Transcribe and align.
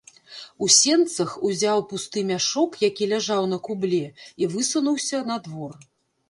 У 0.67 0.67
сенцах 0.75 1.33
узяў 1.49 1.83
пусты 1.91 2.23
мяшок, 2.31 2.71
які 2.87 3.09
ляжаў 3.13 3.43
на 3.53 3.61
кубле, 3.69 4.01
і 4.45 4.49
высунуўся 4.55 5.23
на 5.31 5.39
двор. 5.47 5.79